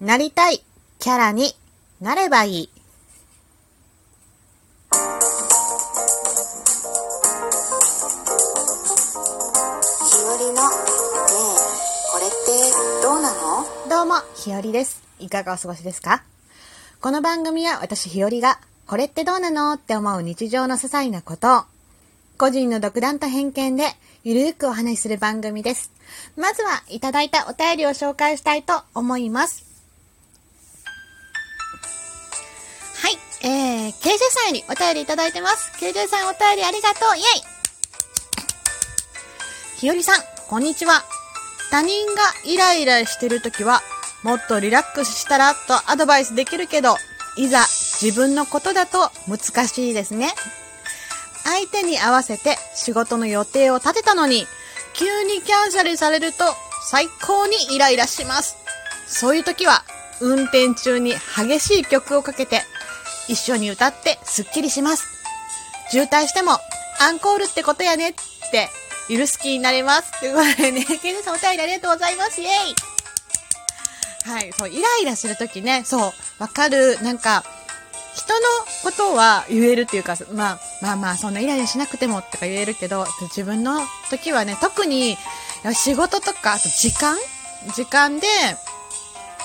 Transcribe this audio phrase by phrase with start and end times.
[0.00, 0.60] なりたい
[0.98, 1.52] キャラに
[2.00, 2.52] なればいい。
[2.52, 2.68] ひ
[10.20, 11.60] よりのねえ
[12.10, 12.36] これって
[13.02, 13.64] どうなの？
[13.88, 15.00] どうも、ひよりです。
[15.20, 16.24] いかがお過ごしですか？
[17.00, 18.58] この番組は私ひよりが、
[18.88, 21.62] これってどうなのって思う日常の些細なことを、
[22.36, 23.84] 個人の独断と偏見で、
[24.24, 25.92] ゆるーくお話しする番組です。
[26.36, 29.73] まずは、いただいたお便りを紹介したいと思います。
[33.46, 33.92] えー、KJ
[34.30, 35.70] さんよりお便りいただいてます。
[35.78, 37.24] KJ さんお便りありがとうイェイ
[39.76, 41.04] ひよりさん、こんにちは。
[41.70, 43.82] 他人がイライラしてるときは、
[44.22, 46.96] もっとリラックスしたらとアドバイスできるけど、
[47.36, 47.66] いざ
[48.00, 50.30] 自分のことだと難しいですね。
[51.44, 54.46] 相手に合わせて仕事の予定を立てたのに、
[54.94, 56.44] 急にキャンセルされると
[56.88, 58.56] 最高にイライラします。
[59.06, 59.84] そういう時は、
[60.22, 62.62] 運転中に激しい曲をかけて、
[63.28, 65.04] 一緒に歌ってスッキリします。
[65.90, 66.58] 渋滞しても、
[67.00, 68.14] アンコールってことやねっ
[68.50, 68.68] て、
[69.08, 70.18] 許す気になれます。
[70.20, 72.40] ということでね、 ケンさんお便りありがとうございます。
[72.40, 72.50] イェイ
[74.24, 77.44] はい、そう、イライラするときね、そう、わかる、なんか、
[78.14, 78.40] 人の
[78.82, 85.18] ことは言えるっていうか、まあ、まあまあ、そんなイライラしなくてもとか言えるけど、自分の時はね、特に、
[85.74, 87.18] 仕事とか、あと時間？
[87.74, 88.26] 時間で、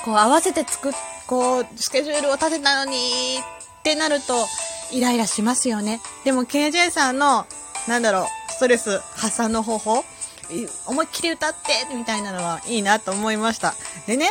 [0.03, 0.94] こう合わせて作っ、
[1.27, 3.41] こう、スケジュールを立てたのに、
[3.89, 4.45] ってなると、
[4.91, 5.99] イライラしますよね。
[6.23, 7.47] でも、KJ さんの、
[7.87, 10.05] なんだろう、ストレス発散の方法
[10.85, 13.73] 思いっきり歌ってみたいなのはいいなと思いました。
[14.05, 14.29] でね、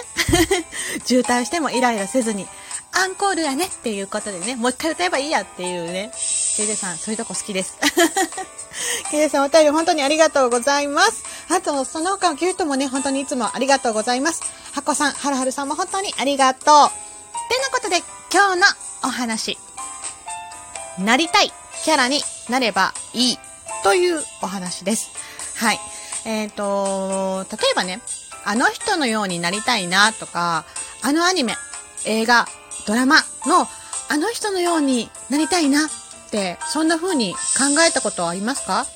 [1.05, 2.47] 渋滞してもイライラせずに、
[2.93, 6.13] アンコールやねっていうことでね、もう一回歌えばいいやっていうね、
[6.57, 7.75] ケイデさん、そういうとこ好きです。
[9.11, 11.25] ケイデさんお便り本当にありがとうございます。
[11.49, 14.43] あと、その他のキュートもね、本当にいつもありがとうございます。
[14.73, 16.65] ハコさん、ハルハルさんも本当にありがとう。
[17.49, 19.59] てなことで、今日のお話。
[20.99, 21.53] なりたい
[21.85, 23.39] キャラになればいい
[23.85, 25.11] というお話です。
[25.57, 25.79] はい。
[26.25, 28.01] えっ、と、例えばね、
[28.45, 30.65] あの人のようになりたいなとか、
[31.03, 31.55] あのアニメ、
[32.05, 32.47] 映画、
[32.87, 33.17] ドラマ
[33.47, 33.67] の
[34.11, 35.91] あの人のようになりたいなっ
[36.31, 38.87] て、そんな風に考えたことはありますか？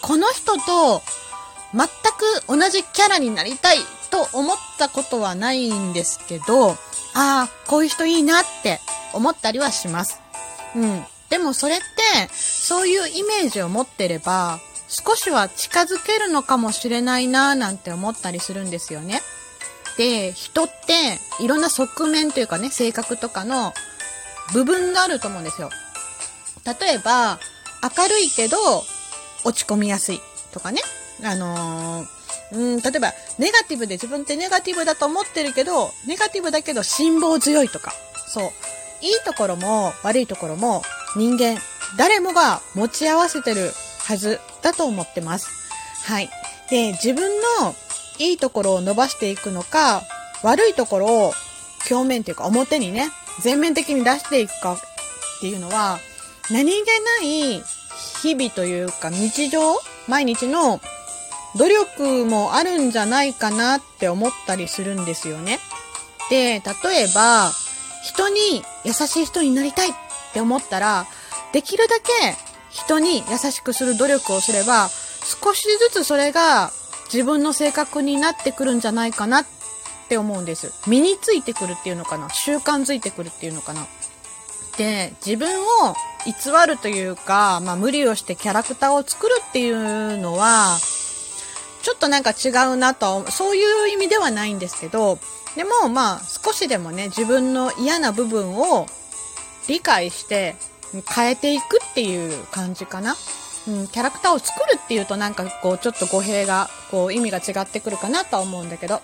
[0.00, 1.02] この人と
[1.74, 3.78] 全く同じキャラになりたい
[4.12, 6.76] と思ったことはないんですけど、あ
[7.14, 8.78] あ、こういう人いいなって
[9.14, 10.20] 思ったりはします。
[10.76, 11.04] うん。
[11.30, 11.84] でもそれって、
[12.32, 19.22] そういうイメージを持ってれば、少しは近づけるのかもしれないなぁなんて思ったりするんですよね。
[19.96, 23.72] で、人っていろんな側面というかね、性格とかの
[24.52, 25.70] 部分があると思うんですよ。
[26.66, 27.40] 例えば、
[27.82, 28.58] 明るいけど
[29.44, 30.20] 落ち込みやすい
[30.52, 30.82] とかね。
[31.24, 32.21] あのー
[32.52, 37.92] うん、例えば、ネガティブで自分ってネガティブだと思ってるけど、ネガティブだけど辛抱強いとか。
[38.26, 38.50] そう。
[39.00, 40.82] いいところも悪いところも
[41.16, 41.58] 人間、
[41.98, 43.72] 誰もが持ち合わせてる
[44.04, 45.50] はずだと思ってます。
[46.04, 46.30] はい。
[46.70, 47.74] で、自分の
[48.18, 50.02] いいところを伸ばしていくのか、
[50.42, 51.32] 悪いところを
[51.90, 53.10] 表面というか表にね、
[53.40, 54.78] 全面的に出していくかっ
[55.40, 55.98] ていうのは、
[56.50, 56.86] 何気
[57.20, 57.62] ない
[58.22, 59.60] 日々というか日常
[60.08, 60.80] 毎日の
[61.56, 65.58] 努力もあるんじゃないかなって思ったりするんですよね。
[66.30, 67.52] で、例えば、
[68.04, 69.92] 人に優しい人になりたいっ
[70.32, 71.06] て思ったら、
[71.52, 72.10] できるだけ
[72.70, 76.70] 人に優しくする努力をすれば、少しずつそれが
[77.12, 79.46] 自分の性格になってくるんじゃないかなっ
[80.08, 80.72] て思うんです。
[80.88, 82.30] 身についてくるっていうのかな？
[82.30, 83.86] 習慣づいてくるっていうのかな？
[84.78, 86.32] で、自分を偽
[86.66, 90.78] るというか、まあ無理をしてキャラクターを作るっていうのは、
[91.82, 95.18] ちょっとなんか違うなと、そういう意味ではないんですけど、
[95.56, 98.86] でもまあ少しでもね、自分の嫌な部分を
[99.68, 100.56] 理解して
[101.14, 103.16] 変えていくっていう感じかな。
[103.68, 109.00] うん、キャラクターを作るっていうとなんかこうちょっと語弊が、こう意味が違ってくるかなとは思うんだけど。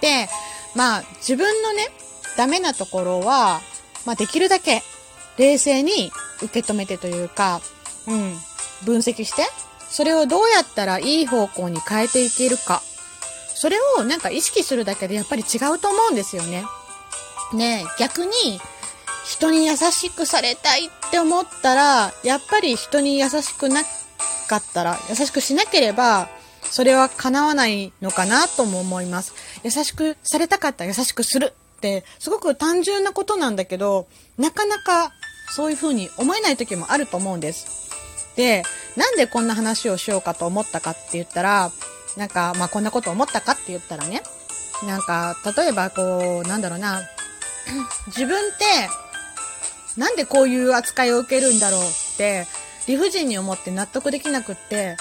[0.00, 0.28] で、
[0.74, 1.88] まあ自分のね、
[2.36, 3.60] ダメなところは、
[4.04, 4.82] まあできるだけ
[5.38, 6.10] 冷静に
[6.42, 7.60] 受け止めてというか、
[8.06, 8.36] うん、
[8.84, 9.46] 分析して、
[9.90, 12.82] それをどうやったらいい方向に変えていけるか。
[13.54, 16.64] それをなんか意識するだけでやっぱり違うと思うんですよね。
[17.54, 18.60] ね逆に
[19.26, 23.82] 人に優しくされたいって思ったら、やっぱり人に優しくな
[24.48, 26.28] かったら、優しくしなければ、
[26.62, 29.34] それは叶わないのかなとも思います。
[29.64, 34.06] 優しくされたかったら優しくするって、すごく単純なことなんだけど、
[34.38, 35.12] なかなか
[35.50, 37.85] そういう風に思えない時もあると思うんです。
[38.36, 38.62] で、
[38.96, 41.72] なんでこんな話をしようかと思ったかって言ったら、
[42.16, 44.22] なんか、まあこんなこと思ったかって言ったらね、
[44.86, 47.00] なんか、例えばこう、なんだろうな、
[48.08, 48.64] 自分って、
[49.96, 51.84] なんでこういう扱いを受けるんだろうっ
[52.16, 52.46] て、
[52.86, 54.96] 理不尽に思って納得できなくって、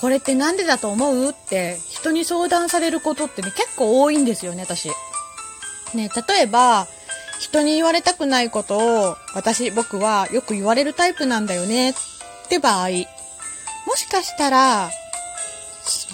[0.00, 4.88] これってなんでだと思うって人に相談されることってね、結構多いんですよね、私。
[5.94, 6.86] ね、例えば、
[7.38, 8.78] 人に言われたくないこと
[9.10, 11.94] を、私、僕はよく言われるタイプなんだよね、っ
[12.50, 12.88] って場合、
[13.86, 14.90] もしかしたら、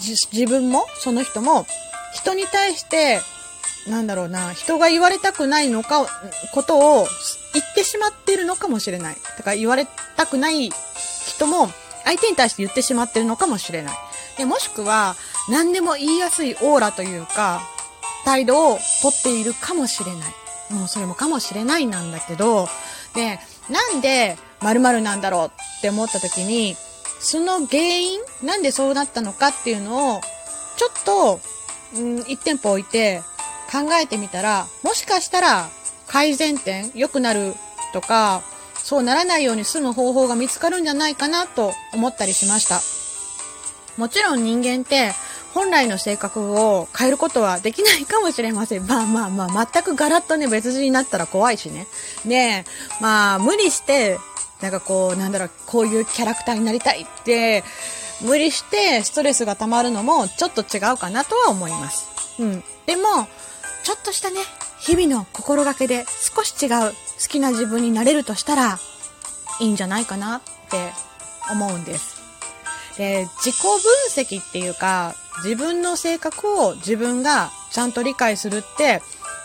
[0.03, 1.65] 自分も、その人も、
[2.13, 3.21] 人に対して、
[3.87, 6.05] なんだろうな、人が言われたくないのか、
[6.53, 7.07] ことを
[7.53, 9.17] 言ってしまってるのかもしれない。
[9.37, 10.69] だから言われたくない
[11.25, 11.71] 人も、
[12.05, 13.97] 相手に対して言ってしまってるのかもしれない。
[14.37, 15.15] で、もしくは、
[15.49, 17.63] 何でも言いやすいオーラというか、
[18.25, 20.33] 態度をとっているかもしれない。
[20.69, 22.69] もうそれもかもしれないなんだけど、
[23.15, 26.75] で、なんで〇〇なんだろうって思った時に、
[27.19, 30.21] その原因なんでそうなったのかっていうのを、
[30.77, 31.39] ちょっと、
[31.95, 33.21] うん、一店舗置いて
[33.71, 35.69] 考えてみたら、もしかしたら
[36.07, 37.53] 改善点、良くなる
[37.93, 38.41] とか、
[38.75, 42.81] そうならないように済む方法が見つかるんじゃないかなと思ったりしました。
[43.97, 45.13] もちろん人間って
[45.53, 48.85] 本来の性格を変えることはできないかもしれません。
[48.87, 51.87] まあまあまあ、全くガラッとね、別人になったら怖いしね。
[52.25, 52.65] で、
[52.99, 54.19] まあ、無理して、
[54.61, 57.63] なんかこう、なんだろう、こういうキャラクターになりたいって、
[58.21, 62.07] 無理してストレスが溜まるのもちょっと違うかなとは思います。
[62.39, 62.63] うん。
[62.85, 63.27] でも、
[63.83, 64.41] ちょっとしたね、
[64.79, 66.05] 日々の心がけで
[66.35, 68.79] 少し違う好きな自分になれるとしたら、
[69.59, 70.91] いいんじゃないかなって
[71.51, 72.17] 思うんです。
[72.97, 73.79] で、自己分
[74.09, 79.01] 析っていうか、自分の性格を自分がちゃんと理解するって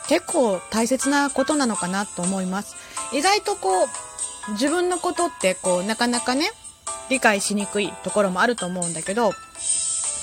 [0.08, 2.76] 結構大切なことなのかなと思います。
[3.12, 6.50] 意外とこう、自分のことってこう、なかなかね、
[7.08, 9.32] 理解しにくいところもあると思うんだけど、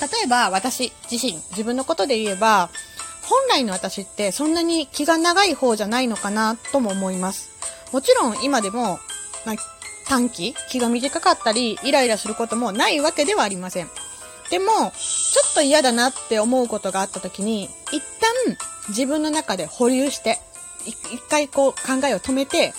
[0.00, 2.70] 例えば私自身、自分のことで言えば、
[3.22, 7.50] 本来の私ってそんなに気が長い方じゃないのかなとも思います。
[7.92, 8.98] もちろん今でも、
[9.44, 9.56] まあ、
[10.08, 13.90] 短期、気が短かったり、イライラすることもないわけではありません。
[14.50, 18.02] でも、ちょっと嫌だなって思うことがあった時に、一
[18.46, 18.56] 旦
[18.88, 20.38] 自分の中で保留して、
[20.86, 20.96] 一
[21.28, 22.74] 回こう考えを止めて、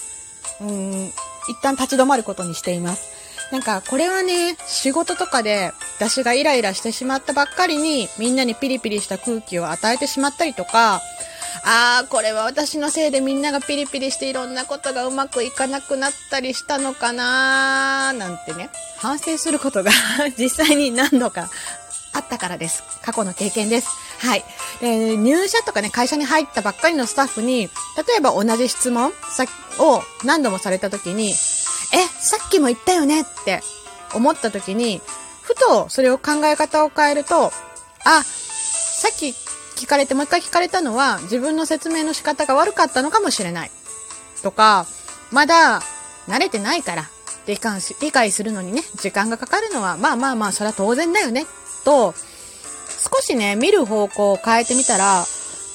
[0.59, 1.07] うーん、
[1.49, 3.09] 一旦立ち止まることにしています。
[3.51, 11.01] なんか、これはね、仕事とかで、私がイライラしてしまったばっかりに、みんなにピリピリした空気を与えてしまったりとか、
[11.63, 19.91] あー、これは私のせいでみんながピリピリしていろんなことがうまくいかなくなったりしたのかなー、なんてね、反省することが
[20.37, 21.49] 実際に何度か
[22.13, 22.83] あったからです。
[23.03, 23.87] 過去の経験です。
[24.19, 24.45] はい。
[24.81, 29.11] で入社とかね、会社に入ったばっかりのスタッフに、例えば同じ質問
[29.79, 31.33] を何度もされた時に、え、
[32.19, 33.61] さっきも言ったよねって
[34.13, 35.01] 思った時に、
[35.41, 37.51] ふとそれを考え方を変えると、
[38.03, 39.33] あ、さっき
[39.81, 43.71] 聞かれてもう一回聞かれたのは自分の説明の仕方が悪かったのかもしれない。
[44.43, 44.85] とか、
[45.31, 45.81] まだ
[46.27, 47.09] 慣れてないから
[47.47, 51.45] 理解し理解するのにね、時間がかかるのはまあまあまあそれは当然だよね。
[51.83, 55.25] と、少しね、見る方向を変えてみたら、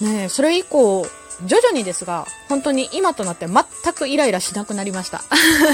[0.00, 1.06] ね、それ以降、
[1.44, 5.23] 徐々にですが、本当に今となって全くイライラしなくなりました。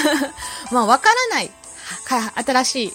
[0.72, 1.50] まあ、わからない。
[2.34, 2.92] 新し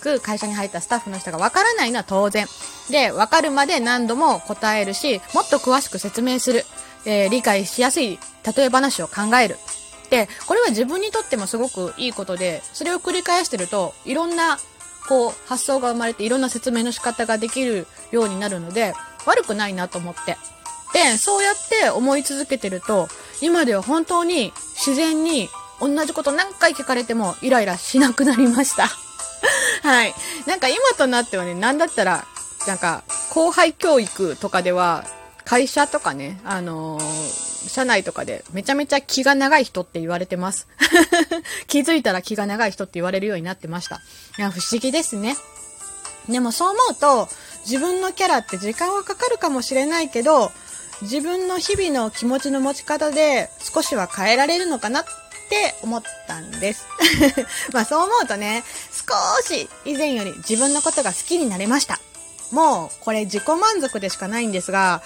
[0.00, 2.46] く会社に入ったスタッフの人がわからないのは当然。
[2.90, 6.64] で、わかるまで何度も答えるし、もっと詳しく説明する。
[7.06, 8.18] えー理解しやすい
[8.56, 9.56] 例え話を考える。
[10.10, 14.58] で、これは自分にとってもすごくいいことで、それを繰り返してると、いろんな、
[15.08, 18.92] こう、発想が生まれて、いろんな説明の仕方ができるようになるので、
[19.24, 20.36] 悪くないなと思って。
[20.92, 23.08] で、そうやって思い続けてると、
[23.40, 25.48] 今では本当に自然に
[25.80, 28.88] 同じこと何回聞かれてもイライラしなくなりました。
[29.82, 30.14] はい。
[30.46, 32.26] なんか今となってはね、なんだったら、
[32.66, 35.04] なんか、後輩教育とかでは、
[35.44, 40.66] 会社とかね、あのー社内とかでめちゃめちゃ気が長い人って言われてます。
[41.68, 44.00] 気づいたら気が長い人って言われるようになってました。
[44.38, 45.36] いや、不思議ですね。
[46.28, 47.28] でもそう思うと、
[47.66, 50.52] 自分のキャラって時間はかかるかもしれないけど、
[51.02, 55.04] 自分の日々の気持ちの持ち方で少しは変えられるのかなっ
[55.48, 56.86] て思ったんです。
[57.72, 62.00] まあそう思うとね、少し以前より自分のことが好きになれました。
[62.50, 65.02] もうこれ自己満足でしかないんですが、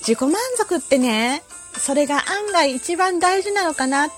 [0.00, 1.42] 自己満足ってね、
[1.78, 4.08] それが案外一番大事なのかな、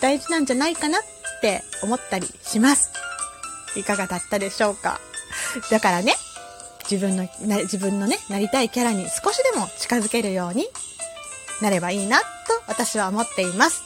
[0.00, 1.02] 大事なんじゃないかなっ
[1.40, 2.90] て思ったりします。
[3.76, 5.00] いかがだったでしょうか
[5.70, 6.14] だからね、
[6.90, 10.66] 自分の、な自分のね、なりたいキャラに少しでも近づけるように
[11.60, 12.24] なればいいなと
[12.66, 13.82] 私は思っています。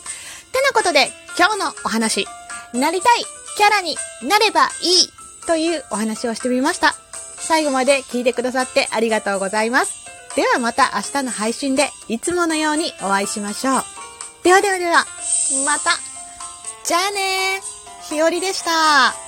[0.52, 2.26] てなことで今日のお話、
[2.74, 3.24] なりたい
[3.56, 7.01] キャラになればいいというお話をしてみました。
[7.42, 10.02] 最後まで聞いてくださってありがとうございます。
[10.36, 13.82] ではまた明日の配信でいつものようにお会いしましょう。
[14.42, 15.04] ではではでは、
[15.64, 15.90] また。
[16.84, 18.08] じゃあねー。
[18.08, 19.21] ひよりでした。